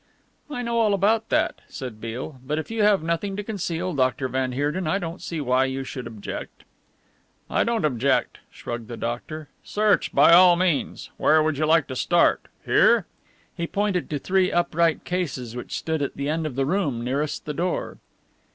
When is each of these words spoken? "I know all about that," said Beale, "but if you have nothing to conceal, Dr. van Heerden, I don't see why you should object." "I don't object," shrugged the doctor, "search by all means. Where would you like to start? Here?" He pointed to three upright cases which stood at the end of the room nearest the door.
"I 0.49 0.63
know 0.63 0.79
all 0.79 0.95
about 0.95 1.29
that," 1.29 1.61
said 1.69 2.01
Beale, 2.01 2.39
"but 2.43 2.57
if 2.57 2.71
you 2.71 2.81
have 2.81 3.03
nothing 3.03 3.35
to 3.35 3.43
conceal, 3.43 3.93
Dr. 3.93 4.27
van 4.27 4.51
Heerden, 4.53 4.87
I 4.87 4.97
don't 4.97 5.21
see 5.21 5.39
why 5.39 5.65
you 5.65 5.83
should 5.83 6.07
object." 6.07 6.63
"I 7.51 7.63
don't 7.63 7.85
object," 7.85 8.39
shrugged 8.49 8.87
the 8.87 8.97
doctor, 8.97 9.47
"search 9.63 10.11
by 10.11 10.33
all 10.33 10.55
means. 10.55 11.11
Where 11.17 11.43
would 11.43 11.59
you 11.59 11.67
like 11.67 11.85
to 11.85 11.95
start? 11.95 12.47
Here?" 12.65 13.05
He 13.55 13.67
pointed 13.67 14.09
to 14.09 14.17
three 14.17 14.51
upright 14.51 15.03
cases 15.03 15.55
which 15.55 15.77
stood 15.77 16.01
at 16.01 16.15
the 16.15 16.27
end 16.29 16.47
of 16.47 16.55
the 16.55 16.65
room 16.65 17.03
nearest 17.03 17.45
the 17.45 17.53
door. 17.53 17.99